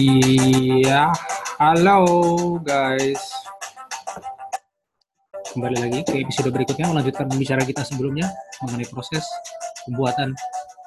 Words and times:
Iya, 0.00 1.12
halo 1.60 2.00
guys. 2.64 3.20
Kembali 5.52 5.76
lagi 5.76 6.00
ke 6.08 6.24
episode 6.24 6.48
berikutnya 6.48 6.88
melanjutkan 6.88 7.28
pembicaraan 7.28 7.68
kita 7.68 7.84
sebelumnya 7.84 8.32
mengenai 8.64 8.88
proses 8.88 9.20
pembuatan 9.84 10.32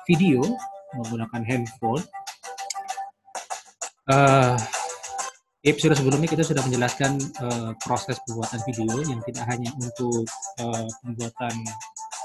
video 0.09 0.41
menggunakan 0.97 1.45
handphone. 1.45 2.01
Uh, 4.09 4.57
episode 5.61 5.93
sebelumnya 5.93 6.33
kita 6.33 6.41
sudah 6.41 6.65
menjelaskan 6.65 7.21
uh, 7.37 7.69
proses 7.85 8.17
pembuatan 8.25 8.65
video 8.65 8.97
yang 8.97 9.21
tidak 9.29 9.45
hanya 9.45 9.69
untuk 9.77 10.25
uh, 10.57 10.89
pembuatan 11.05 11.53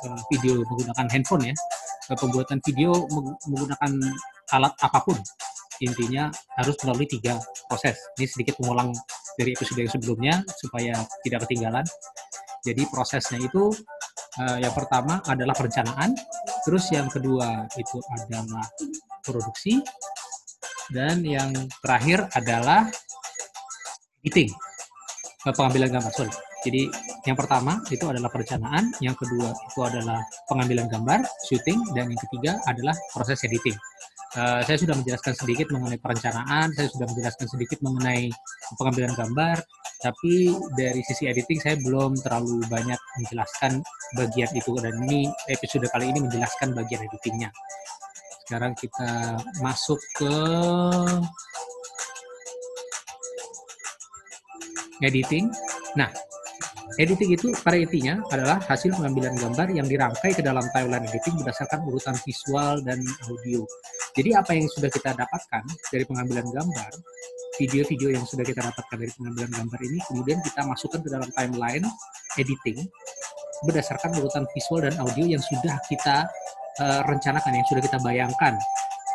uh, 0.09 0.21
video 0.33 0.65
menggunakan 0.65 1.05
handphone 1.13 1.53
ya, 1.53 1.55
pembuatan 2.17 2.65
video 2.65 2.97
menggunakan 3.45 3.93
alat 4.57 4.73
apa 4.81 5.05
pun 5.05 5.21
intinya 5.85 6.31
harus 6.59 6.75
melalui 6.83 7.07
tiga 7.07 7.39
proses. 7.71 7.97
Ini 8.19 8.27
sedikit 8.27 8.55
mengulang 8.63 8.91
dari 9.39 9.55
episode 9.55 9.79
yang 9.79 9.93
sebelumnya 9.93 10.35
supaya 10.59 10.95
tidak 11.23 11.47
ketinggalan. 11.47 11.87
Jadi 12.67 12.83
prosesnya 12.91 13.39
itu 13.39 13.71
uh, 14.43 14.59
yang 14.59 14.75
pertama 14.75 15.23
adalah 15.31 15.55
perencanaan, 15.55 16.19
terus 16.67 16.91
yang 16.91 17.07
kedua 17.07 17.71
itu 17.79 18.03
adalah 18.19 18.67
produksi, 19.23 19.79
dan 20.91 21.23
yang 21.23 21.55
terakhir 21.85 22.27
adalah 22.35 22.91
editing, 24.27 24.51
uh, 25.47 25.55
pengambilan 25.55 25.95
gambar. 25.95 26.13
Sorry. 26.13 26.35
Jadi 26.67 26.91
yang 27.31 27.39
pertama 27.39 27.79
itu 27.87 28.03
adalah 28.11 28.27
perencanaan, 28.35 28.91
yang 28.99 29.15
kedua 29.15 29.55
itu 29.55 29.81
adalah 29.87 30.19
pengambilan 30.51 30.91
gambar, 30.91 31.23
shooting, 31.47 31.79
dan 31.95 32.11
yang 32.11 32.21
ketiga 32.27 32.59
adalah 32.67 32.99
proses 33.15 33.39
editing. 33.47 33.79
Uh, 34.37 34.61
saya 34.61 34.77
sudah 34.77 34.93
menjelaskan 34.93 35.33
sedikit 35.41 35.73
mengenai 35.73 35.97
perencanaan, 35.97 36.69
saya 36.77 36.89
sudah 36.93 37.09
menjelaskan 37.09 37.49
sedikit 37.49 37.81
mengenai 37.81 38.29
pengambilan 38.77 39.17
gambar, 39.17 39.57
tapi 40.05 40.53
dari 40.77 41.01
sisi 41.01 41.25
editing 41.33 41.57
saya 41.65 41.81
belum 41.81 42.13
terlalu 42.21 42.61
banyak 42.69 43.01
menjelaskan 43.25 43.81
bagian 44.21 44.51
itu 44.53 44.77
dan 44.85 44.93
ini 45.09 45.33
episode 45.49 45.89
kali 45.89 46.13
ini 46.13 46.21
menjelaskan 46.29 46.77
bagian 46.77 47.01
editingnya. 47.09 47.49
Sekarang 48.45 48.77
kita 48.77 49.41
masuk 49.65 49.97
ke 50.21 50.35
editing. 55.09 55.49
Nah, 55.97 56.13
Editing 56.99 57.31
itu 57.31 57.55
pada 57.63 57.79
intinya 57.79 58.19
adalah 58.35 58.59
hasil 58.59 58.91
pengambilan 58.91 59.39
gambar 59.39 59.71
yang 59.71 59.87
dirangkai 59.87 60.35
ke 60.35 60.43
dalam 60.43 60.67
timeline 60.75 61.07
editing 61.07 61.39
berdasarkan 61.39 61.87
urutan 61.87 62.19
visual 62.27 62.83
dan 62.83 62.99
audio. 63.31 63.63
Jadi 64.19 64.35
apa 64.35 64.51
yang 64.51 64.67
sudah 64.67 64.91
kita 64.91 65.15
dapatkan 65.15 65.63
dari 65.95 66.03
pengambilan 66.03 66.51
gambar, 66.51 66.91
video-video 67.55 68.19
yang 68.19 68.27
sudah 68.27 68.43
kita 68.43 68.67
dapatkan 68.67 68.97
dari 68.99 69.13
pengambilan 69.15 69.51
gambar 69.55 69.81
ini 69.87 69.99
kemudian 70.11 70.39
kita 70.43 70.67
masukkan 70.67 70.99
ke 71.03 71.09
dalam 71.11 71.31
timeline 71.39 71.87
editing 72.35 72.83
berdasarkan 73.67 74.15
urutan 74.19 74.47
visual 74.55 74.83
dan 74.83 74.95
audio 75.03 75.27
yang 75.27 75.43
sudah 75.43 75.75
kita 75.91 76.27
uh, 76.83 77.03
rencanakan, 77.07 77.63
yang 77.63 77.67
sudah 77.67 77.83
kita 77.83 77.99
bayangkan 78.03 78.55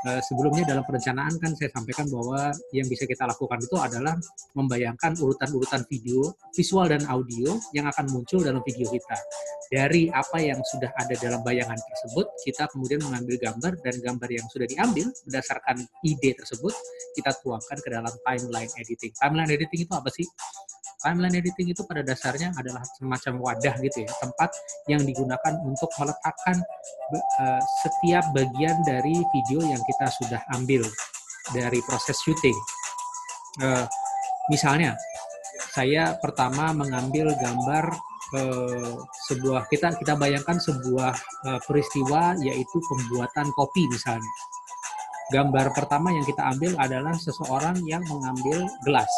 Eh, 0.04 0.20
sebelumnya 0.20 0.68
dalam 0.68 0.84
perencanaan 0.84 1.40
kan 1.40 1.56
saya 1.56 1.72
sampaikan 1.72 2.12
bahwa 2.12 2.52
yang 2.76 2.92
bisa 2.92 3.08
kita 3.08 3.24
lakukan 3.24 3.56
itu 3.64 3.80
adalah 3.80 4.20
membayangkan 4.52 5.16
urutan-urutan 5.16 5.88
video, 5.88 6.36
visual 6.52 6.92
dan 6.92 7.08
audio 7.08 7.56
yang 7.72 7.88
akan 7.88 8.12
muncul 8.12 8.44
dalam 8.44 8.60
video 8.68 8.92
kita. 8.92 9.16
Dari 9.72 10.12
apa 10.12 10.44
yang 10.44 10.60
sudah 10.60 10.92
ada 11.00 11.16
dalam 11.16 11.40
bayangan 11.40 11.80
tersebut, 11.80 12.28
kita 12.44 12.68
kemudian 12.76 13.00
mengambil 13.00 13.40
gambar 13.48 13.80
dan 13.80 13.96
gambar 14.04 14.30
yang 14.30 14.46
sudah 14.52 14.68
diambil 14.68 15.08
berdasarkan 15.24 15.88
ide 16.04 16.36
tersebut 16.36 16.76
kita 17.16 17.32
tuangkan 17.40 17.78
ke 17.80 17.88
dalam 17.88 18.14
timeline 18.28 18.72
editing. 18.76 19.16
Timeline 19.16 19.56
editing 19.56 19.88
itu 19.88 19.94
apa 19.96 20.12
sih? 20.12 20.28
Timeline 21.04 21.36
editing 21.36 21.76
itu 21.76 21.84
pada 21.84 22.02
dasarnya 22.02 22.56
adalah 22.56 22.82
semacam 22.96 23.34
wadah 23.44 23.76
gitu 23.84 24.08
ya, 24.08 24.12
tempat 24.24 24.50
yang 24.88 25.04
digunakan 25.04 25.54
untuk 25.68 25.92
meletakkan 26.00 26.58
uh, 27.44 27.62
setiap 27.84 28.24
bagian 28.32 28.80
dari 28.88 29.14
video 29.36 29.60
yang 29.68 29.84
kita 29.84 30.08
sudah 30.24 30.42
ambil 30.56 30.82
dari 31.52 31.84
proses 31.84 32.16
syuting. 32.24 32.56
Uh, 33.60 33.86
misalnya, 34.48 34.96
saya 35.76 36.16
pertama 36.24 36.72
mengambil 36.72 37.36
gambar 37.36 37.92
uh, 38.40 38.96
sebuah 39.28 39.68
kita 39.68 39.94
kita 40.00 40.16
bayangkan 40.16 40.58
sebuah 40.58 41.14
peristiwa 41.68 42.40
yaitu 42.40 42.78
pembuatan 42.88 43.52
kopi 43.54 43.86
misalnya. 43.92 44.34
Gambar 45.32 45.74
pertama 45.74 46.14
yang 46.14 46.24
kita 46.28 46.46
ambil 46.46 46.78
adalah 46.78 47.16
seseorang 47.16 47.80
yang 47.88 48.04
mengambil 48.06 48.70
gelas 48.86 49.10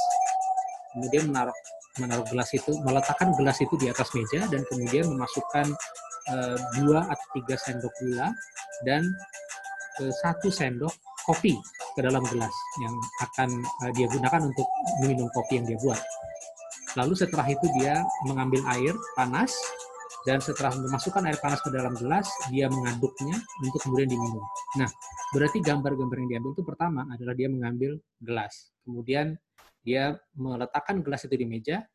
kemudian 0.95 1.28
menaruh 1.28 1.51
menaruh 2.00 2.28
gelas 2.28 2.50
itu, 2.51 2.72
meletakkan 2.83 3.31
gelas 3.35 3.57
itu 3.63 3.75
di 3.79 3.88
atas 3.88 4.11
meja 4.11 4.44
dan 4.51 4.61
kemudian 4.67 5.06
memasukkan 5.11 5.67
uh, 6.31 6.57
dua 6.81 7.07
atau 7.07 7.28
tiga 7.39 7.56
sendok 7.56 7.94
gula 8.01 8.31
dan 8.83 9.07
uh, 10.03 10.13
satu 10.23 10.51
sendok 10.51 10.91
kopi 11.25 11.56
ke 11.95 12.00
dalam 12.03 12.22
gelas 12.28 12.51
yang 12.83 12.94
akan 13.23 13.50
uh, 13.88 13.91
dia 13.95 14.06
gunakan 14.11 14.51
untuk 14.51 14.67
minum 15.03 15.28
kopi 15.31 15.61
yang 15.61 15.66
dia 15.66 15.79
buat. 15.79 16.01
Lalu 16.95 17.13
setelah 17.16 17.47
itu 17.51 17.67
dia 17.79 18.00
mengambil 18.27 18.63
air 18.72 18.95
panas 19.19 19.51
dan 20.25 20.41
setelah 20.41 20.73
memasukkan 20.73 21.22
air 21.29 21.38
panas 21.38 21.62
ke 21.62 21.69
dalam 21.69 21.94
gelas, 21.94 22.25
dia 22.50 22.66
mengaduknya 22.66 23.38
untuk 23.62 23.77
kemudian 23.85 24.09
diminum. 24.09 24.41
Nah, 24.81 24.89
berarti 25.29 25.62
gambar-gambar 25.62 26.17
yang 26.17 26.29
diambil 26.33 26.51
itu 26.57 26.63
pertama 26.66 27.06
adalah 27.13 27.38
dia 27.38 27.45
mengambil 27.45 28.01
gelas. 28.17 28.73
Kemudian 28.81 29.38
dia 29.85 30.18
meletakkan 30.34 31.06
gelas 31.06 31.29
itu 31.29 31.38
di 31.38 31.46
meja, 31.46 31.85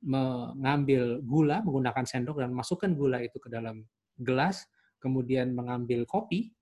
mengambil 0.00 1.20
gula 1.20 1.60
menggunakan 1.60 2.04
sendok 2.08 2.40
dan 2.40 2.50
masukkan 2.56 2.90
gula 2.96 3.20
itu 3.20 3.36
ke 3.36 3.52
dalam 3.52 3.84
gelas, 4.16 4.64
kemudian 4.96 5.52
mengambil 5.52 6.08
kopi 6.08 6.56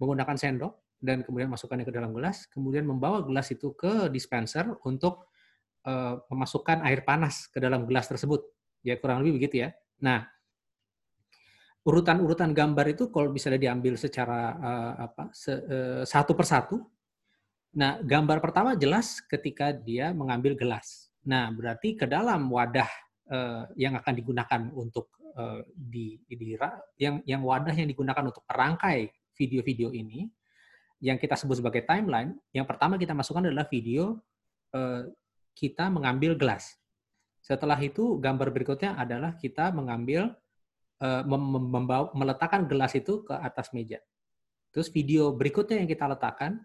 menggunakan 0.00 0.36
sendok 0.38 0.72
dan 0.98 1.22
kemudian 1.22 1.50
masukkannya 1.52 1.86
ke 1.86 1.94
dalam 1.94 2.10
gelas, 2.10 2.48
kemudian 2.50 2.86
membawa 2.86 3.22
gelas 3.22 3.50
itu 3.54 3.74
ke 3.74 4.10
dispenser 4.10 4.66
untuk 4.82 5.30
uh, 5.86 6.18
memasukkan 6.26 6.82
air 6.86 7.06
panas 7.06 7.46
ke 7.50 7.62
dalam 7.62 7.86
gelas 7.86 8.10
tersebut. 8.10 8.42
Ya 8.82 8.98
kurang 8.98 9.22
lebih 9.22 9.42
begitu 9.42 9.66
ya. 9.66 9.74
Nah, 10.02 10.26
urutan-urutan 11.86 12.50
gambar 12.50 12.94
itu 12.94 13.10
kalau 13.10 13.30
bisa 13.30 13.50
diambil 13.54 13.94
secara 13.94 14.54
uh, 14.58 14.92
apa 15.06 15.24
se, 15.34 15.52
uh, 15.54 16.02
satu 16.02 16.34
persatu 16.34 16.82
Nah, 17.78 18.02
gambar 18.02 18.42
pertama 18.42 18.74
jelas 18.74 19.22
ketika 19.22 19.70
dia 19.70 20.10
mengambil 20.10 20.58
gelas. 20.58 21.14
Nah, 21.22 21.46
berarti 21.54 21.94
ke 21.94 22.10
dalam 22.10 22.50
wadah 22.50 22.90
uh, 23.30 23.70
yang 23.78 23.94
akan 23.94 24.18
digunakan 24.18 24.60
untuk 24.74 25.14
uh, 25.38 25.62
di, 25.70 26.18
di 26.26 26.58
yang 26.98 27.22
yang 27.22 27.38
wadah 27.46 27.70
yang 27.70 27.86
digunakan 27.86 28.26
untuk 28.26 28.42
merangkai 28.50 29.14
video-video 29.38 29.94
ini 29.94 30.26
yang 30.98 31.22
kita 31.22 31.38
sebut 31.38 31.62
sebagai 31.62 31.86
timeline, 31.86 32.34
yang 32.50 32.66
pertama 32.66 32.98
kita 32.98 33.14
masukkan 33.14 33.46
adalah 33.46 33.70
video 33.70 34.18
uh, 34.74 35.06
kita 35.54 35.86
mengambil 35.86 36.34
gelas. 36.34 36.74
Setelah 37.38 37.78
itu 37.78 38.18
gambar 38.18 38.50
berikutnya 38.50 38.98
adalah 38.98 39.38
kita 39.38 39.70
mengambil 39.70 40.34
uh, 40.98 41.22
membawa, 41.22 42.10
meletakkan 42.10 42.66
gelas 42.66 42.98
itu 42.98 43.22
ke 43.22 43.38
atas 43.38 43.70
meja. 43.70 44.02
Terus 44.74 44.90
video 44.90 45.30
berikutnya 45.30 45.78
yang 45.78 45.86
kita 45.86 46.10
letakkan 46.10 46.58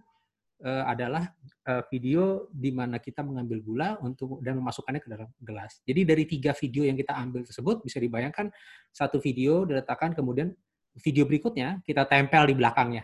uh, 0.64 0.84
adalah 0.88 1.28
uh, 1.68 1.84
video 1.92 2.48
di 2.50 2.72
mana 2.72 2.98
kita 2.98 3.22
mengambil 3.22 3.60
gula 3.62 3.90
untuk 4.00 4.40
dan 4.40 4.58
memasukkannya 4.58 5.02
ke 5.04 5.10
dalam 5.12 5.30
gelas. 5.44 5.84
Jadi 5.84 6.02
dari 6.08 6.24
tiga 6.26 6.52
video 6.56 6.88
yang 6.88 6.98
kita 6.98 7.14
ambil 7.14 7.44
tersebut 7.44 7.84
bisa 7.84 8.00
dibayangkan 8.00 8.50
satu 8.90 9.20
video 9.20 9.68
diletakkan 9.68 10.16
kemudian 10.16 10.56
video 11.04 11.28
berikutnya 11.28 11.84
kita 11.84 12.08
tempel 12.08 12.48
di 12.48 12.56
belakangnya. 12.56 13.04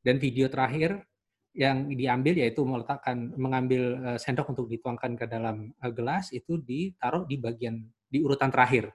Dan 0.00 0.16
video 0.16 0.48
terakhir 0.48 1.04
yang 1.52 1.90
diambil 1.92 2.40
yaitu 2.40 2.64
meletakkan 2.64 3.36
mengambil 3.36 4.00
uh, 4.00 4.18
sendok 4.18 4.48
untuk 4.48 4.66
dituangkan 4.70 5.18
ke 5.18 5.26
dalam 5.28 5.76
gelas 5.92 6.32
itu 6.32 6.56
ditaruh 6.56 7.28
di 7.28 7.36
bagian 7.36 7.84
di 8.10 8.18
urutan 8.22 8.50
terakhir 8.50 8.90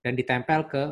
dan 0.00 0.16
ditempel 0.16 0.70
ke 0.70 0.84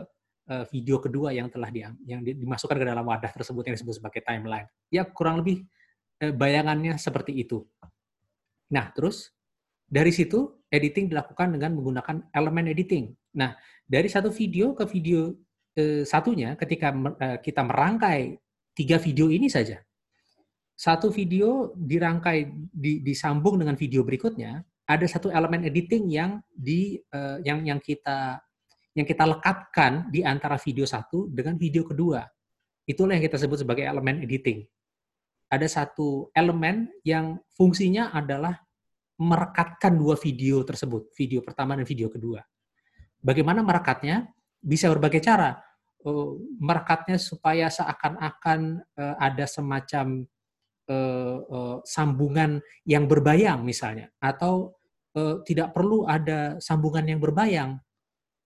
video 0.74 0.98
kedua 0.98 1.30
yang 1.30 1.46
telah 1.46 1.70
diam, 1.70 1.94
yang 2.02 2.26
dimasukkan 2.26 2.74
ke 2.74 2.82
dalam 2.82 3.06
wadah 3.06 3.30
tersebut 3.30 3.70
yang 3.70 3.78
disebut 3.78 4.02
sebagai 4.02 4.18
timeline. 4.26 4.66
Ya 4.90 5.06
kurang 5.06 5.38
lebih 5.38 5.62
Eh, 5.62 5.78
bayangannya 6.20 7.00
seperti 7.00 7.32
itu. 7.40 7.64
Nah, 8.70 8.92
terus 8.92 9.32
dari 9.90 10.14
situ 10.14 10.60
editing 10.70 11.10
dilakukan 11.10 11.50
dengan 11.50 11.74
menggunakan 11.74 12.30
elemen 12.30 12.70
editing. 12.70 13.10
Nah, 13.34 13.58
dari 13.82 14.06
satu 14.06 14.30
video 14.30 14.72
ke 14.78 14.86
video 14.86 15.34
eh, 15.74 16.06
satunya, 16.06 16.54
ketika 16.54 16.94
eh, 16.94 17.38
kita 17.42 17.66
merangkai 17.66 18.38
tiga 18.76 19.02
video 19.02 19.26
ini 19.26 19.50
saja, 19.50 19.82
satu 20.78 21.10
video 21.10 21.74
dirangkai 21.74 22.70
di, 22.70 23.02
disambung 23.02 23.58
dengan 23.58 23.74
video 23.74 24.06
berikutnya, 24.06 24.62
ada 24.86 25.06
satu 25.10 25.28
elemen 25.34 25.66
editing 25.66 26.06
yang 26.06 26.38
di 26.54 27.02
eh, 27.02 27.38
yang 27.42 27.66
yang 27.66 27.82
kita 27.82 28.38
yang 28.94 29.06
kita 29.06 29.22
lekatkan 29.26 30.10
di 30.10 30.22
antara 30.22 30.58
video 30.58 30.86
satu 30.86 31.26
dengan 31.30 31.58
video 31.58 31.82
kedua. 31.82 32.22
Itulah 32.86 33.18
yang 33.18 33.26
kita 33.26 33.38
sebut 33.38 33.62
sebagai 33.62 33.86
elemen 33.86 34.22
editing. 34.22 34.66
Ada 35.50 35.66
satu 35.66 36.30
elemen 36.30 36.86
yang 37.02 37.42
fungsinya 37.58 38.14
adalah 38.14 38.54
merekatkan 39.20 39.98
dua 39.98 40.16
video 40.16 40.62
tersebut, 40.64 41.12
video 41.12 41.42
pertama 41.44 41.76
dan 41.76 41.84
video 41.84 42.08
kedua. 42.08 42.40
Bagaimana 43.20 43.60
merekatnya? 43.60 44.30
Bisa 44.62 44.88
berbagai 44.88 45.20
cara. 45.20 45.60
Eh, 46.00 46.30
merekatnya 46.56 47.20
supaya 47.20 47.68
seakan-akan 47.68 48.80
eh, 48.96 49.16
ada 49.20 49.44
semacam 49.44 50.24
eh, 50.88 51.38
sambungan 51.84 52.62
yang 52.88 53.04
berbayang 53.04 53.60
misalnya, 53.66 54.08
atau 54.22 54.74
tidak 55.42 55.74
perlu 55.74 56.06
ada 56.06 56.62
sambungan 56.62 57.02
yang 57.02 57.18
berbayang. 57.18 57.82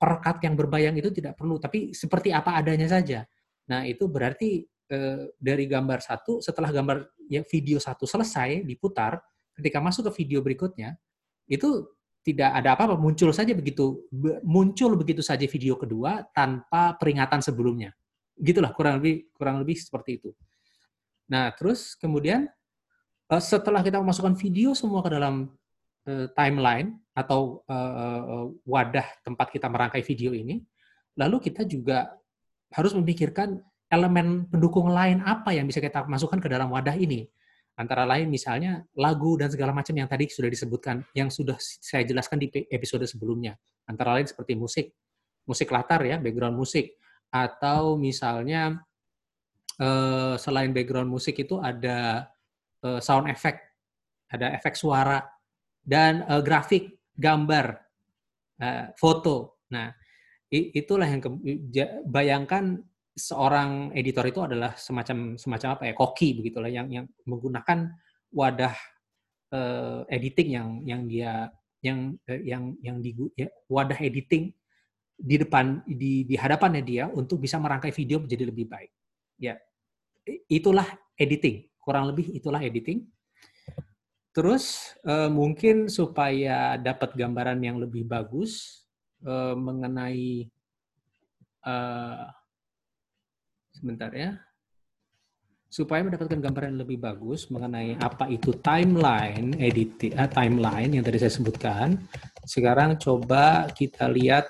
Perekat 0.00 0.40
yang 0.48 0.56
berbayang 0.56 0.96
itu 0.96 1.12
tidak 1.12 1.36
perlu, 1.36 1.60
tapi 1.60 1.92
seperti 1.92 2.32
apa 2.32 2.56
adanya 2.56 2.88
saja. 2.88 3.28
Nah 3.68 3.84
itu 3.84 4.08
berarti 4.08 4.64
dari 5.40 5.64
gambar 5.64 6.04
satu, 6.04 6.44
setelah 6.44 6.68
gambar 6.68 7.08
ya, 7.26 7.40
video 7.48 7.80
satu 7.80 8.04
selesai 8.04 8.62
diputar, 8.68 9.16
ketika 9.56 9.80
masuk 9.80 10.12
ke 10.12 10.22
video 10.24 10.44
berikutnya, 10.44 10.98
itu 11.48 11.88
tidak 12.24 12.56
ada 12.56 12.72
apa-apa, 12.72 12.96
muncul 12.96 13.28
saja 13.36 13.52
begitu 13.52 14.08
muncul 14.40 14.96
begitu 14.96 15.20
saja 15.20 15.44
video 15.44 15.76
kedua 15.76 16.24
tanpa 16.32 16.96
peringatan 16.96 17.44
sebelumnya. 17.44 17.92
Gitulah 18.32 18.72
kurang 18.72 18.98
lebih 18.98 19.28
kurang 19.36 19.60
lebih 19.60 19.76
seperti 19.76 20.24
itu. 20.24 20.32
Nah, 21.28 21.52
terus 21.52 21.92
kemudian 22.00 22.48
eh, 23.28 23.42
setelah 23.44 23.84
kita 23.84 24.00
memasukkan 24.00 24.40
video 24.40 24.72
semua 24.72 25.04
ke 25.04 25.12
dalam 25.12 25.52
eh, 26.08 26.32
timeline 26.32 26.96
atau 27.12 27.60
eh, 27.68 28.48
wadah 28.64 29.06
tempat 29.20 29.52
kita 29.52 29.68
merangkai 29.68 30.00
video 30.00 30.32
ini, 30.32 30.64
lalu 31.20 31.44
kita 31.44 31.68
juga 31.68 32.08
harus 32.72 32.96
memikirkan 32.96 33.60
elemen 33.94 34.50
pendukung 34.50 34.90
lain 34.90 35.22
apa 35.22 35.54
yang 35.54 35.70
bisa 35.70 35.78
kita 35.78 36.02
masukkan 36.10 36.42
ke 36.42 36.50
dalam 36.50 36.66
wadah 36.74 36.98
ini. 36.98 37.22
Antara 37.74 38.06
lain 38.06 38.30
misalnya 38.30 38.82
lagu 38.94 39.34
dan 39.34 39.50
segala 39.50 39.74
macam 39.74 39.94
yang 39.94 40.06
tadi 40.06 40.30
sudah 40.30 40.46
disebutkan, 40.46 41.02
yang 41.14 41.30
sudah 41.30 41.58
saya 41.58 42.06
jelaskan 42.06 42.42
di 42.42 42.50
episode 42.70 43.02
sebelumnya. 43.06 43.58
Antara 43.86 44.14
lain 44.18 44.26
seperti 44.26 44.54
musik, 44.54 44.94
musik 45.46 45.70
latar 45.70 46.02
ya, 46.06 46.18
background 46.18 46.54
musik. 46.54 46.98
Atau 47.34 47.98
misalnya 47.98 48.78
eh, 49.78 50.34
selain 50.38 50.70
background 50.70 51.10
musik 51.10 51.34
itu 51.38 51.58
ada 51.58 52.30
eh, 52.82 53.00
sound 53.02 53.26
effect, 53.26 53.58
ada 54.30 54.54
efek 54.54 54.78
suara, 54.78 55.22
dan 55.82 56.22
eh, 56.26 56.42
grafik, 56.42 56.98
gambar, 57.14 57.78
foto. 58.94 59.66
Nah, 59.74 59.90
itulah 60.48 61.10
yang 61.10 61.20
bayangkan 62.06 62.78
seorang 63.14 63.94
editor 63.94 64.26
itu 64.26 64.42
adalah 64.42 64.74
semacam 64.74 65.38
semacam 65.38 65.68
apa 65.78 65.82
ya 65.86 65.94
koki 65.94 66.28
begitulah 66.34 66.66
yang 66.66 66.90
yang 66.90 67.06
menggunakan 67.24 67.94
wadah 68.34 68.74
uh, 69.54 70.02
editing 70.10 70.48
yang 70.58 70.68
yang 70.82 71.02
dia 71.06 71.32
yang 71.78 72.18
uh, 72.26 72.40
yang 72.42 72.74
yang 72.82 72.98
di 72.98 73.14
ya, 73.38 73.46
wadah 73.70 73.96
editing 74.02 74.50
di 75.14 75.36
depan 75.38 75.86
di 75.86 76.26
di 76.26 76.34
hadapannya 76.34 76.82
dia 76.82 77.06
untuk 77.06 77.38
bisa 77.38 77.62
merangkai 77.62 77.94
video 77.94 78.18
menjadi 78.18 78.50
lebih 78.50 78.66
baik. 78.66 78.90
Ya. 79.38 79.54
Itulah 80.50 80.88
editing. 81.14 81.70
Kurang 81.78 82.10
lebih 82.10 82.34
itulah 82.34 82.58
editing. 82.58 83.06
Terus 84.34 84.96
uh, 85.06 85.30
mungkin 85.30 85.86
supaya 85.86 86.74
dapat 86.74 87.14
gambaran 87.14 87.62
yang 87.62 87.78
lebih 87.78 88.02
bagus 88.02 88.82
uh, 89.22 89.54
mengenai 89.54 90.50
uh, 91.62 92.26
sebentar 93.84 94.08
ya. 94.16 94.40
Supaya 95.68 96.00
mendapatkan 96.00 96.40
gambaran 96.40 96.72
yang 96.72 96.80
lebih 96.88 96.98
bagus 97.04 97.52
mengenai 97.52 98.00
apa 98.00 98.32
itu 98.32 98.56
timeline 98.64 99.52
edit 99.60 100.16
uh, 100.16 100.24
timeline 100.32 100.96
yang 100.96 101.04
tadi 101.04 101.20
saya 101.20 101.36
sebutkan. 101.36 102.00
Sekarang 102.48 102.96
coba 102.96 103.68
kita 103.76 104.08
lihat 104.08 104.48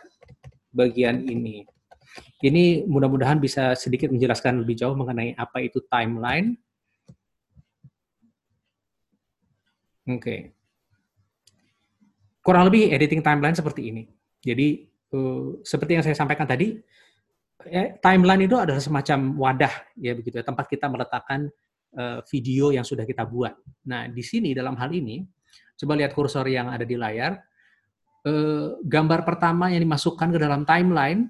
bagian 0.71 1.27
ini. 1.27 1.67
Ini 2.45 2.87
mudah-mudahan 2.87 3.43
bisa 3.43 3.75
sedikit 3.75 4.15
menjelaskan 4.15 4.63
lebih 4.63 4.79
jauh 4.79 4.95
mengenai 4.95 5.35
apa 5.35 5.65
itu 5.65 5.83
timeline. 5.91 6.55
Oke. 10.05 10.21
Okay. 10.21 10.41
Kurang 12.45 12.69
lebih 12.69 12.93
editing 12.93 13.25
timeline 13.25 13.57
seperti 13.57 13.89
ini. 13.89 14.05
Jadi 14.45 14.85
uh, 15.17 15.57
seperti 15.65 15.97
yang 15.97 16.05
saya 16.05 16.13
sampaikan 16.13 16.45
tadi, 16.45 16.77
ya, 17.63 17.95
timeline 18.03 18.51
itu 18.51 18.57
adalah 18.59 18.83
semacam 18.83 19.19
wadah 19.39 19.75
ya 19.99 20.13
begitu 20.19 20.43
ya 20.43 20.45
tempat 20.47 20.67
kita 20.67 20.91
meletakkan 20.91 21.47
uh, 21.95 22.19
video 22.27 22.75
yang 22.75 22.83
sudah 22.83 23.07
kita 23.07 23.23
buat. 23.23 23.55
Nah 23.87 24.11
di 24.11 24.23
sini 24.23 24.51
dalam 24.53 24.75
hal 24.75 24.91
ini 24.91 25.23
coba 25.79 25.95
lihat 25.99 26.13
kursor 26.15 26.47
yang 26.51 26.71
ada 26.71 26.83
di 26.83 26.99
layar. 26.99 27.39
Uh, 28.25 28.81
gambar 28.81 29.21
pertama 29.21 29.69
yang 29.69 29.85
dimasukkan 29.85 30.33
ke 30.33 30.39
dalam 30.41 30.65
timeline 30.65 31.29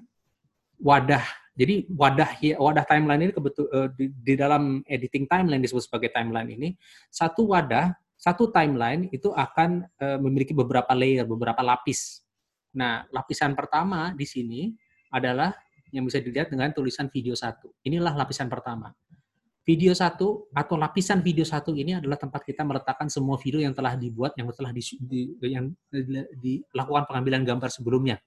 wadah. 0.79 1.23
Jadi 1.55 1.87
wadah 1.91 2.39
ya, 2.39 2.55
wadah 2.59 2.83
timeline 2.87 3.27
ini 3.27 3.33
kebetul 3.35 3.67
uh, 3.71 3.87
di, 3.95 4.11
di 4.11 4.33
dalam 4.35 4.83
editing 4.87 5.27
timeline 5.27 5.59
disebut 5.63 5.87
sebagai 5.87 6.11
timeline 6.11 6.51
ini 6.51 6.75
satu 7.11 7.51
wadah 7.51 7.95
satu 8.15 8.47
timeline 8.49 9.11
itu 9.11 9.31
akan 9.35 9.83
uh, 9.99 10.17
memiliki 10.23 10.55
beberapa 10.55 10.91
layer, 10.95 11.27
beberapa 11.27 11.59
lapis. 11.59 12.23
Nah, 12.75 13.07
lapisan 13.11 13.55
pertama 13.55 14.15
di 14.15 14.23
sini 14.27 14.71
adalah 15.11 15.51
yang 15.95 16.03
bisa 16.03 16.19
dilihat 16.19 16.51
dengan 16.51 16.75
tulisan 16.75 17.07
video 17.07 17.31
satu. 17.31 17.71
Inilah 17.87 18.11
lapisan 18.11 18.51
pertama. 18.51 18.91
Video 19.65 19.95
satu 19.97 20.51
atau 20.53 20.75
lapisan 20.77 21.25
video 21.25 21.41
satu 21.41 21.73
ini 21.73 21.97
adalah 21.97 22.19
tempat 22.19 22.45
kita 22.45 22.61
meletakkan 22.61 23.09
semua 23.09 23.39
video 23.39 23.63
yang 23.63 23.73
telah 23.73 23.97
dibuat, 23.97 24.37
yang 24.37 24.51
telah 24.53 24.69
di, 24.69 24.83
di, 25.01 25.19
yang 25.41 25.73
dilakukan 26.37 27.09
pengambilan 27.09 27.41
gambar 27.41 27.71
sebelumnya. 27.73 28.19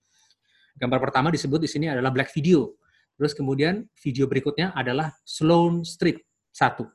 Gambar 0.80 0.98
pertama 0.98 1.30
disebut 1.30 1.62
di 1.62 1.70
sini 1.70 1.86
adalah 1.92 2.10
black 2.10 2.34
video. 2.34 2.74
Terus 3.14 3.36
kemudian 3.36 3.86
video 4.02 4.26
berikutnya 4.26 4.74
adalah 4.74 5.14
Sloan 5.22 5.86
Street 5.86 6.24
satu. 6.50 6.90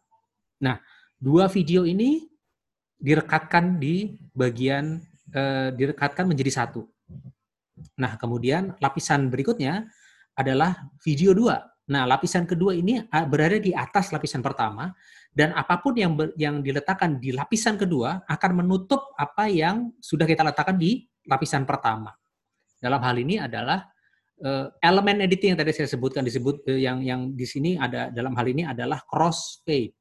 Nah, 0.60 0.80
dua 1.16 1.48
video 1.48 1.88
ini 1.88 2.28
direkatkan 3.00 3.80
di 3.80 4.16
bagian 4.36 5.00
eh, 5.32 5.70
direkatkan 5.72 6.28
menjadi 6.28 6.52
satu. 6.64 6.84
Nah, 8.00 8.16
kemudian 8.20 8.76
lapisan 8.84 9.32
berikutnya 9.32 9.88
adalah 10.38 10.90
video 11.02 11.34
dua. 11.34 11.62
Nah, 11.84 12.08
lapisan 12.08 12.48
kedua 12.48 12.72
ini 12.72 13.04
berada 13.28 13.60
di 13.60 13.76
atas 13.76 14.16
lapisan 14.16 14.40
pertama 14.40 14.96
dan 15.36 15.52
apa 15.52 15.84
pun 15.84 15.92
yang 16.00 16.16
ber, 16.16 16.32
yang 16.40 16.64
diletakkan 16.64 17.20
di 17.20 17.36
lapisan 17.36 17.76
kedua 17.76 18.24
akan 18.24 18.64
menutup 18.64 19.12
apa 19.20 19.52
yang 19.52 19.92
sudah 20.00 20.24
kita 20.24 20.48
letakkan 20.48 20.80
di 20.80 21.04
lapisan 21.28 21.68
pertama. 21.68 22.16
Dalam 22.80 23.04
hal 23.04 23.20
ini 23.20 23.36
adalah 23.36 23.84
uh, 24.48 24.72
elemen 24.80 25.28
editing 25.28 25.56
yang 25.56 25.60
tadi 25.60 25.76
saya 25.76 25.92
sebutkan 25.92 26.24
disebut 26.24 26.64
uh, 26.72 26.80
yang 26.80 27.04
yang 27.04 27.36
di 27.36 27.44
sini 27.44 27.76
ada 27.76 28.08
dalam 28.16 28.32
hal 28.40 28.48
ini 28.48 28.64
adalah 28.64 29.04
crossfade. 29.04 29.92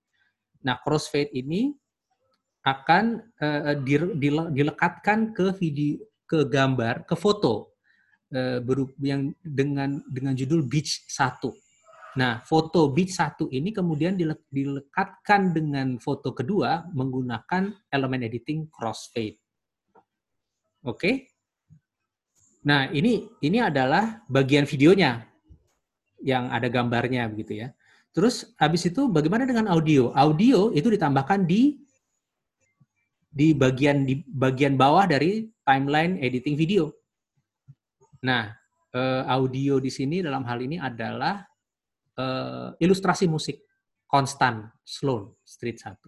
Nah, 0.63 0.79
crossfade 0.87 1.35
ini 1.35 1.75
akan 2.63 3.19
uh, 3.43 3.75
dilekatkan 4.55 5.35
ke 5.35 5.51
video 5.59 5.99
ke 6.31 6.47
gambar, 6.47 7.03
ke 7.11 7.19
foto 7.19 7.72
Eh, 8.33 8.65
yang 9.05 9.29
dengan 9.45 10.01
dengan 10.09 10.33
judul 10.33 10.65
Beach 10.65 11.05
1. 11.05 11.53
Nah, 12.17 12.41
foto 12.49 12.89
Beach 12.89 13.13
1 13.13 13.53
ini 13.53 13.77
kemudian 13.77 14.17
dilekatkan 14.49 15.53
dengan 15.53 16.01
foto 16.01 16.33
kedua 16.33 16.89
menggunakan 16.97 17.77
elemen 17.93 18.25
editing 18.25 18.73
crossfade. 18.73 19.37
Oke? 20.81 20.97
Okay? 20.97 21.15
Nah, 22.65 22.89
ini 22.89 23.29
ini 23.45 23.61
adalah 23.61 24.25
bagian 24.25 24.65
videonya 24.65 25.29
yang 26.25 26.49
ada 26.49 26.73
gambarnya 26.73 27.29
begitu 27.29 27.69
ya. 27.69 27.69
Terus 28.17 28.49
habis 28.57 28.89
itu 28.89 29.13
bagaimana 29.13 29.45
dengan 29.45 29.69
audio? 29.69 30.09
Audio 30.17 30.73
itu 30.73 30.89
ditambahkan 30.89 31.45
di 31.45 31.85
di 33.29 33.53
bagian 33.53 34.09
di 34.09 34.25
bagian 34.25 34.81
bawah 34.81 35.05
dari 35.05 35.53
timeline 35.69 36.17
editing 36.17 36.57
video. 36.57 37.02
Nah, 38.23 38.55
uh, 38.95 39.23
audio 39.27 39.83
di 39.83 39.91
sini 39.91 40.23
dalam 40.23 40.47
hal 40.47 40.63
ini 40.63 40.79
adalah 40.79 41.43
uh, 42.19 42.71
ilustrasi 42.79 43.27
musik 43.27 43.67
konstan 44.07 44.71
Sloan 44.87 45.35
Street 45.43 45.83
1. 45.83 45.99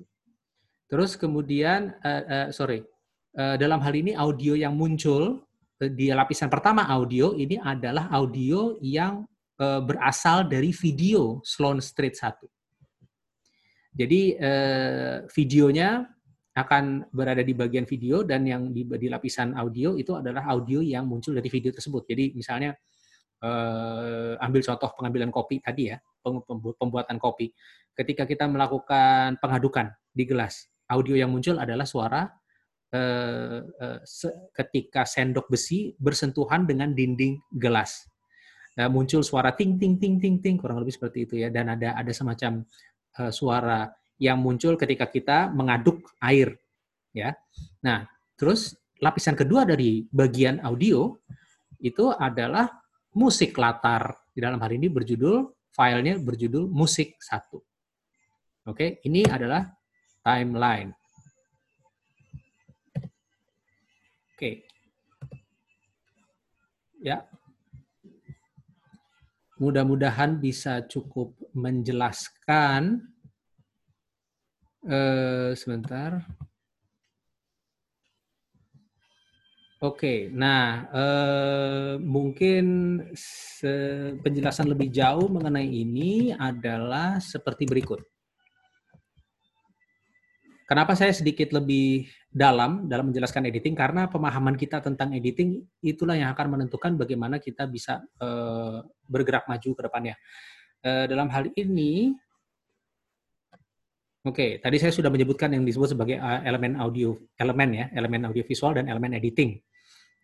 Terus 0.86 1.18
kemudian 1.18 1.90
uh, 2.04 2.54
sorry 2.54 2.86
dalam 3.34 3.82
hal 3.82 3.90
ini 3.98 4.14
audio 4.14 4.54
yang 4.54 4.78
muncul 4.78 5.42
di 5.74 6.06
lapisan 6.14 6.46
pertama 6.46 6.86
audio 6.86 7.34
ini 7.34 7.58
adalah 7.58 8.06
audio 8.14 8.78
yang 8.78 9.26
berasal 9.58 10.46
dari 10.46 10.70
video 10.70 11.42
Sloan 11.42 11.82
Street 11.82 12.14
1. 12.14 12.30
Jadi 13.90 14.38
videonya 15.34 16.06
akan 16.54 17.10
berada 17.10 17.42
di 17.42 17.50
bagian 17.50 17.82
video 17.82 18.22
dan 18.22 18.46
yang 18.46 18.70
di, 18.70 18.86
di 18.86 19.10
lapisan 19.10 19.58
audio 19.58 19.98
itu 19.98 20.14
adalah 20.14 20.46
audio 20.54 20.78
yang 20.78 21.02
muncul 21.02 21.34
dari 21.34 21.50
video 21.50 21.74
tersebut. 21.74 22.06
Jadi 22.06 22.30
misalnya 22.30 22.78
uh, 23.42 24.38
ambil 24.38 24.62
contoh 24.62 24.90
pengambilan 24.94 25.34
kopi 25.34 25.58
tadi 25.58 25.90
ya, 25.90 25.98
pembuatan 26.78 27.18
kopi. 27.18 27.50
Ketika 27.90 28.22
kita 28.22 28.46
melakukan 28.46 29.42
pengadukan 29.42 29.90
di 30.14 30.24
gelas, 30.30 30.70
audio 30.86 31.18
yang 31.18 31.34
muncul 31.34 31.58
adalah 31.58 31.90
suara 31.90 32.22
uh, 32.94 33.58
uh, 33.66 33.98
ketika 34.54 35.02
sendok 35.02 35.50
besi 35.50 35.98
bersentuhan 35.98 36.70
dengan 36.70 36.94
dinding 36.94 37.42
gelas. 37.50 38.06
Uh, 38.78 38.86
muncul 38.90 39.26
suara 39.26 39.54
ting 39.54 39.74
ting 39.74 39.98
ting 39.98 40.22
ting 40.22 40.38
ting 40.38 40.54
kurang 40.58 40.82
lebih 40.82 40.94
seperti 40.94 41.26
itu 41.26 41.34
ya 41.42 41.50
dan 41.50 41.70
ada 41.70 41.94
ada 41.94 42.10
semacam 42.10 42.66
uh, 43.22 43.30
suara 43.30 43.86
yang 44.18 44.38
muncul 44.38 44.78
ketika 44.78 45.10
kita 45.10 45.50
mengaduk 45.50 46.06
air 46.22 46.58
ya. 47.14 47.34
Nah, 47.82 48.06
terus 48.38 48.74
lapisan 48.98 49.38
kedua 49.38 49.66
dari 49.66 50.06
bagian 50.10 50.62
audio 50.62 51.14
itu 51.82 52.10
adalah 52.14 52.70
musik 53.14 53.54
latar. 53.58 54.16
Di 54.34 54.42
dalam 54.42 54.58
hal 54.58 54.74
ini 54.74 54.90
berjudul, 54.90 55.70
filenya 55.70 56.18
berjudul 56.18 56.66
musik 56.66 57.14
satu. 57.22 57.62
Oke, 58.66 58.98
ini 59.06 59.22
adalah 59.28 59.68
timeline. 60.24 60.90
Oke. 64.34 64.66
Ya. 67.04 67.22
Mudah-mudahan 69.60 70.42
bisa 70.42 70.82
cukup 70.90 71.38
menjelaskan. 71.54 73.13
Eh, 74.84 75.56
sebentar. 75.56 76.20
Oke, 79.80 80.28
nah 80.32 80.88
eh, 80.92 81.92
mungkin 82.04 82.64
penjelasan 84.20 84.68
lebih 84.68 84.92
jauh 84.92 85.28
mengenai 85.32 85.64
ini 85.64 86.36
adalah 86.36 87.16
seperti 87.16 87.64
berikut. 87.64 88.00
Kenapa 90.68 90.96
saya 90.96 91.12
sedikit 91.16 91.52
lebih 91.56 92.08
dalam 92.28 92.84
dalam 92.84 93.08
menjelaskan 93.08 93.48
editing? 93.48 93.76
Karena 93.76 94.04
pemahaman 94.08 94.56
kita 94.56 94.84
tentang 94.84 95.16
editing 95.16 95.64
itulah 95.80 96.16
yang 96.16 96.32
akan 96.36 96.60
menentukan 96.60 96.92
bagaimana 96.96 97.40
kita 97.40 97.64
bisa 97.68 98.04
eh, 98.20 98.84
bergerak 99.08 99.48
maju 99.48 99.68
ke 99.72 99.80
depannya. 99.80 100.16
Dalam 100.84 101.32
hal 101.32 101.48
ini, 101.56 102.12
oke, 104.24 104.34
okay, 104.34 104.50
tadi 104.56 104.80
saya 104.80 104.92
sudah 104.92 105.12
menyebutkan 105.12 105.52
yang 105.52 105.62
disebut 105.68 105.92
sebagai 105.92 106.16
eh, 106.16 106.40
elemen 106.48 106.80
audio, 106.80 107.12
elemen 107.36 107.70
ya, 107.76 107.86
elemen 107.92 108.24
audio 108.24 108.40
visual 108.40 108.72
dan 108.72 108.88
elemen 108.88 109.12
editing. 109.12 109.60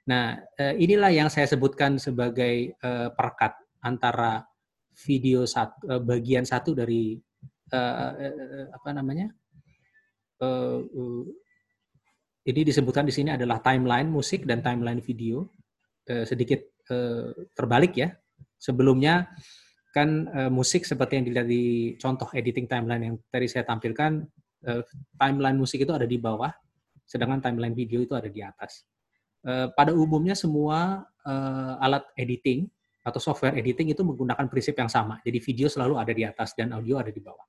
Nah, 0.09 0.41
eh, 0.57 0.75
inilah 0.81 1.13
yang 1.13 1.29
saya 1.29 1.45
sebutkan 1.45 2.01
sebagai 2.01 2.73
eh, 2.73 3.09
perkat 3.13 3.55
antara 3.85 4.43
video 5.05 5.45
satu, 5.45 6.01
bagian 6.03 6.45
satu 6.45 6.77
dari 6.77 7.17
apa 8.69 8.91
namanya? 8.91 9.31
Ini 12.43 12.61
disebutkan 12.67 13.07
di 13.07 13.15
sini 13.15 13.31
adalah 13.33 13.63
timeline 13.63 14.11
musik 14.11 14.45
dan 14.45 14.61
timeline 14.61 14.99
video. 14.99 15.47
Sedikit 16.05 16.83
terbalik 17.55 17.95
ya. 17.97 18.11
Sebelumnya 18.59 19.31
kan 19.91 20.31
musik 20.55 20.87
seperti 20.87 21.19
yang 21.19 21.25
dilihat 21.27 21.49
di 21.51 21.99
contoh 21.99 22.31
editing 22.31 22.71
timeline 22.71 23.03
yang 23.03 23.17
tadi 23.27 23.51
saya 23.51 23.67
tampilkan, 23.67 24.23
timeline 25.19 25.59
musik 25.59 25.83
itu 25.83 25.91
ada 25.91 26.07
di 26.07 26.15
bawah, 26.15 26.55
sedangkan 27.03 27.43
timeline 27.43 27.75
video 27.75 27.99
itu 27.99 28.15
ada 28.15 28.31
di 28.31 28.39
atas. 28.39 28.87
Eh, 29.41 29.69
pada 29.73 29.97
umumnya 29.97 30.37
semua 30.37 31.01
uh, 31.25 31.75
alat 31.81 32.05
editing 32.21 32.69
atau 33.01 33.17
software 33.17 33.57
editing 33.57 33.89
itu 33.89 34.05
menggunakan 34.05 34.45
prinsip 34.53 34.77
yang 34.77 34.93
sama. 34.93 35.17
Jadi 35.25 35.41
video 35.41 35.65
selalu 35.65 35.97
ada 35.97 36.13
di 36.13 36.29
atas 36.29 36.53
dan 36.53 36.77
audio 36.77 37.01
ada 37.01 37.09
di 37.09 37.25
bawah. 37.25 37.49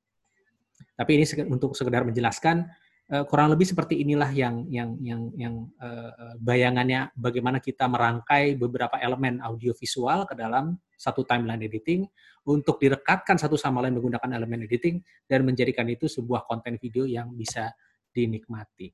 Tapi 0.95 1.11
ini 1.19 1.27
untuk 1.51 1.75
sekedar 1.75 2.07
menjelaskan 2.07 2.63
uh, 3.11 3.27
kurang 3.27 3.51
lebih 3.51 3.67
seperti 3.67 3.99
inilah 3.99 4.31
yang 4.31 4.71
yang 4.71 4.95
yang 5.03 5.35
yang 5.35 5.55
uh, 5.83 6.39
bayangannya 6.39 7.11
bagaimana 7.11 7.59
kita 7.59 7.91
merangkai 7.91 8.55
beberapa 8.55 8.95
elemen 9.03 9.43
audio 9.43 9.75
visual 9.75 10.23
ke 10.23 10.33
dalam 10.39 10.79
satu 11.01 11.25
timeline 11.25 11.65
editing 11.65 12.05
untuk 12.45 12.77
direkatkan 12.77 13.41
satu 13.41 13.57
sama 13.57 13.81
lain 13.81 13.97
menggunakan 13.97 14.37
elemen 14.37 14.69
editing 14.69 15.01
dan 15.25 15.41
menjadikan 15.41 15.89
itu 15.89 16.05
sebuah 16.05 16.45
konten 16.45 16.77
video 16.77 17.09
yang 17.09 17.33
bisa 17.33 17.73
dinikmati. 18.13 18.93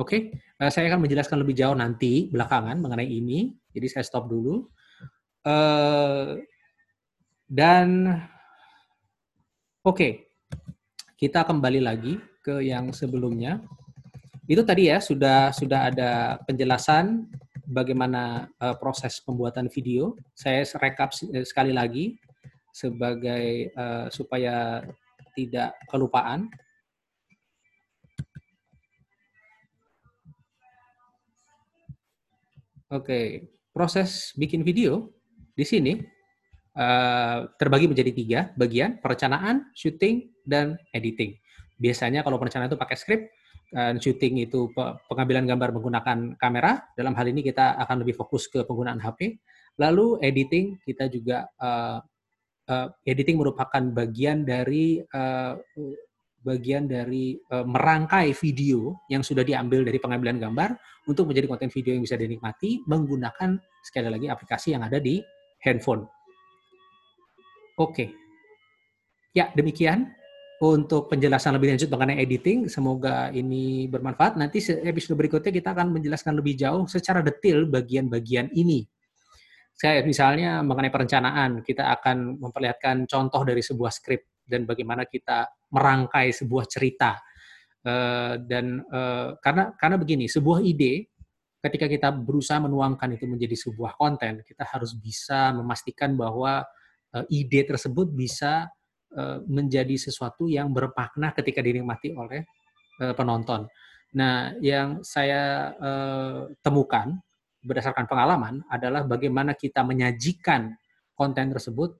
Oke, 0.00 0.08
okay? 0.08 0.20
uh, 0.58 0.72
saya 0.72 0.90
akan 0.90 1.04
menjelaskan 1.06 1.38
lebih 1.44 1.54
jauh 1.54 1.76
nanti 1.76 2.26
belakangan 2.32 2.80
mengenai 2.80 3.06
ini. 3.06 3.54
Jadi 3.70 3.86
saya 3.86 4.02
stop 4.02 4.26
dulu. 4.26 4.66
Uh, 5.44 6.40
dan 7.44 8.08
oke, 9.84 9.94
okay. 9.94 10.12
kita 11.20 11.44
kembali 11.44 11.84
lagi 11.84 12.16
ke 12.40 12.64
yang 12.64 12.90
sebelumnya. 12.90 13.60
Itu 14.48 14.64
tadi 14.64 14.88
ya 14.88 14.98
sudah 14.98 15.52
sudah 15.52 15.92
ada 15.92 16.40
penjelasan 16.48 17.28
bagaimana 17.72 18.52
uh, 18.60 18.76
proses 18.76 19.18
pembuatan 19.24 19.72
video. 19.72 20.14
Saya 20.36 20.68
rekap 20.78 21.16
sekali 21.16 21.72
lagi 21.72 22.20
sebagai 22.72 23.72
uh, 23.72 24.12
supaya 24.12 24.84
tidak 25.32 25.72
kelupaan. 25.88 26.52
Oke, 32.92 33.48
proses 33.72 34.36
bikin 34.36 34.60
video 34.60 35.08
di 35.56 35.64
sini 35.64 35.96
uh, 36.76 37.48
terbagi 37.56 37.88
menjadi 37.88 38.12
tiga 38.12 38.40
bagian, 38.52 39.00
perencanaan, 39.00 39.72
syuting, 39.72 40.28
dan 40.44 40.76
editing. 40.92 41.32
Biasanya 41.80 42.20
kalau 42.20 42.36
perencanaan 42.36 42.68
itu 42.68 42.76
pakai 42.76 43.00
script, 43.00 43.32
dan 43.72 43.96
syuting 43.96 44.44
itu 44.44 44.68
pengambilan 45.08 45.48
gambar 45.48 45.72
menggunakan 45.80 46.36
kamera. 46.36 46.92
Dalam 46.92 47.16
hal 47.16 47.32
ini 47.32 47.40
kita 47.40 47.80
akan 47.80 48.04
lebih 48.04 48.20
fokus 48.20 48.44
ke 48.46 48.68
penggunaan 48.68 49.00
HP. 49.00 49.40
Lalu 49.80 50.20
editing 50.20 50.76
kita 50.84 51.08
juga 51.08 51.48
uh, 51.56 51.96
uh, 52.68 52.88
editing 53.08 53.40
merupakan 53.40 53.80
bagian 53.80 54.44
dari 54.44 55.00
uh, 55.00 55.56
bagian 56.44 56.84
dari 56.84 57.40
uh, 57.48 57.64
merangkai 57.64 58.36
video 58.36 59.00
yang 59.08 59.24
sudah 59.24 59.40
diambil 59.40 59.88
dari 59.88 59.96
pengambilan 59.96 60.36
gambar 60.36 60.76
untuk 61.08 61.32
menjadi 61.32 61.48
konten 61.48 61.72
video 61.72 61.96
yang 61.96 62.04
bisa 62.04 62.20
dinikmati 62.20 62.84
menggunakan 62.84 63.56
sekali 63.80 64.12
lagi 64.12 64.28
aplikasi 64.28 64.76
yang 64.76 64.84
ada 64.84 65.00
di 65.00 65.24
handphone. 65.64 66.04
Oke. 67.80 68.12
Ya, 69.32 69.48
demikian 69.56 70.12
untuk 70.62 71.10
penjelasan 71.10 71.58
lebih 71.58 71.74
lanjut 71.74 71.90
mengenai 71.90 72.22
editing. 72.22 72.70
Semoga 72.70 73.34
ini 73.34 73.90
bermanfaat. 73.90 74.38
Nanti 74.38 74.62
episode 74.62 75.18
berikutnya 75.18 75.50
kita 75.50 75.74
akan 75.74 75.90
menjelaskan 75.90 76.38
lebih 76.38 76.54
jauh 76.54 76.86
secara 76.86 77.18
detail 77.18 77.66
bagian-bagian 77.66 78.46
ini. 78.54 78.86
Saya 79.74 80.06
misalnya 80.06 80.62
mengenai 80.62 80.94
perencanaan, 80.94 81.66
kita 81.66 81.90
akan 81.98 82.38
memperlihatkan 82.38 83.10
contoh 83.10 83.42
dari 83.42 83.58
sebuah 83.58 83.90
skrip 83.90 84.46
dan 84.46 84.62
bagaimana 84.62 85.02
kita 85.10 85.50
merangkai 85.74 86.30
sebuah 86.30 86.70
cerita 86.70 87.18
uh, 87.82 88.38
dan 88.38 88.82
uh, 88.86 89.34
karena 89.42 89.74
karena 89.74 89.96
begini 89.98 90.26
sebuah 90.28 90.60
ide 90.62 91.10
ketika 91.62 91.86
kita 91.86 92.08
berusaha 92.10 92.58
menuangkan 92.58 93.16
itu 93.16 93.24
menjadi 93.30 93.54
sebuah 93.54 93.94
konten 93.96 94.42
kita 94.42 94.66
harus 94.66 94.92
bisa 94.98 95.54
memastikan 95.54 96.18
bahwa 96.18 96.66
uh, 97.14 97.24
ide 97.30 97.64
tersebut 97.64 98.10
bisa 98.10 98.66
menjadi 99.44 99.92
sesuatu 100.00 100.48
yang 100.48 100.72
bermakna 100.72 101.36
ketika 101.36 101.60
dinikmati 101.60 102.16
oleh 102.16 102.48
uh, 103.04 103.12
penonton. 103.12 103.68
Nah, 104.16 104.56
yang 104.60 105.04
saya 105.04 105.72
uh, 105.76 106.48
temukan 106.64 107.20
berdasarkan 107.62 108.10
pengalaman 108.10 108.60
adalah 108.66 109.06
bagaimana 109.06 109.54
kita 109.54 109.86
menyajikan 109.86 110.74
konten 111.14 111.54
tersebut 111.54 111.94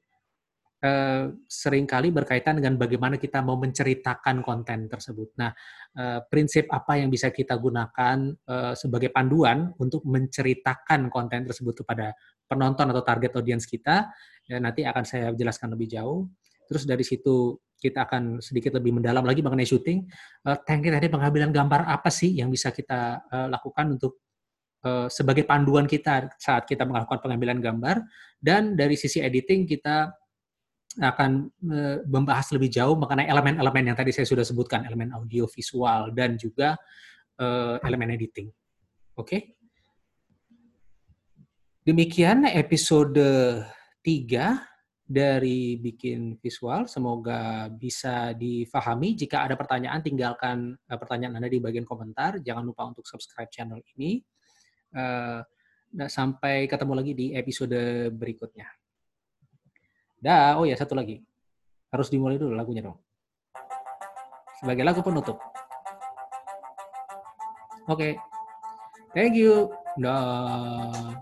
eh, 0.82 1.30
sering 1.46 1.86
kali 1.86 2.10
berkaitan 2.10 2.58
dengan 2.58 2.74
bagaimana 2.74 3.14
kita 3.14 3.38
mau 3.38 3.54
menceritakan 3.54 4.42
konten 4.42 4.90
tersebut. 4.90 5.38
Nah, 5.38 5.54
eh, 5.94 6.20
prinsip 6.26 6.66
apa 6.74 6.98
yang 6.98 7.08
bisa 7.08 7.30
kita 7.30 7.54
gunakan 7.54 8.34
eh, 8.34 8.74
sebagai 8.74 9.14
panduan 9.14 9.70
untuk 9.78 10.02
menceritakan 10.02 11.06
konten 11.06 11.46
tersebut 11.46 11.86
kepada 11.86 12.10
penonton 12.50 12.90
atau 12.90 13.06
target 13.06 13.32
audiens 13.38 13.64
kita, 13.64 14.10
ya, 14.50 14.58
nanti 14.58 14.82
akan 14.82 15.04
saya 15.06 15.30
jelaskan 15.32 15.78
lebih 15.78 15.88
jauh. 15.94 16.26
Terus 16.72 16.88
dari 16.88 17.04
situ 17.04 17.60
kita 17.76 18.08
akan 18.08 18.40
sedikit 18.40 18.78
lebih 18.80 18.96
mendalam 18.96 19.20
lagi 19.22 19.44
mengenai 19.44 19.68
syuting. 19.68 20.08
Uh, 20.42 20.56
teknik 20.64 20.96
tadi 20.96 21.12
pengambilan 21.12 21.52
gambar 21.52 21.84
apa 21.84 22.08
sih 22.08 22.32
yang 22.32 22.48
bisa 22.48 22.72
kita 22.72 23.20
uh, 23.28 23.46
lakukan 23.52 24.00
untuk 24.00 24.24
uh, 24.88 25.12
sebagai 25.12 25.44
panduan 25.44 25.84
kita 25.84 26.32
saat 26.40 26.64
kita 26.64 26.88
melakukan 26.88 27.20
pengambilan 27.20 27.60
gambar 27.60 28.00
dan 28.40 28.72
dari 28.72 28.96
sisi 28.96 29.20
editing 29.20 29.68
kita 29.68 30.10
akan 31.00 31.48
membahas 32.04 32.52
lebih 32.52 32.68
jauh 32.68 32.92
mengenai 33.00 33.24
elemen-elemen 33.24 33.88
yang 33.88 33.96
tadi 33.96 34.12
saya 34.12 34.28
sudah 34.28 34.44
sebutkan, 34.44 34.84
elemen 34.84 35.08
audio, 35.16 35.48
visual, 35.48 36.12
dan 36.12 36.36
juga 36.36 36.76
uh, 37.40 37.80
elemen 37.80 38.12
editing. 38.12 38.52
Oke? 39.16 39.24
Okay? 39.24 39.40
Demikian 41.82 42.44
episode 42.46 43.18
tiga 44.06 44.62
dari 45.12 45.76
bikin 45.76 46.40
visual. 46.40 46.88
Semoga 46.88 47.68
bisa 47.68 48.32
difahami. 48.32 49.12
Jika 49.12 49.44
ada 49.44 49.60
pertanyaan, 49.60 50.00
tinggalkan 50.00 50.72
uh, 50.72 50.96
pertanyaan 50.96 51.36
Anda 51.36 51.52
di 51.52 51.60
bagian 51.60 51.84
komentar. 51.84 52.40
Jangan 52.40 52.64
lupa 52.64 52.88
untuk 52.88 53.04
subscribe 53.04 53.52
channel 53.52 53.84
ini. 53.92 54.24
Uh, 54.96 55.44
sampai 56.08 56.64
ketemu 56.64 56.92
lagi 56.96 57.12
di 57.12 57.26
episode 57.36 58.08
berikutnya. 58.16 58.64
Dah, 60.16 60.56
oh 60.56 60.64
ya 60.64 60.72
satu 60.80 60.96
lagi. 60.96 61.20
Harus 61.92 62.08
dimulai 62.08 62.40
dulu 62.40 62.56
lagunya 62.56 62.80
dong. 62.80 62.96
Sebagai 64.64 64.88
lagu 64.88 65.04
penutup. 65.04 65.36
Oke. 67.84 67.92
Okay. 67.92 68.12
Thank 69.12 69.36
you. 69.36 69.68
Dah. 70.00 71.20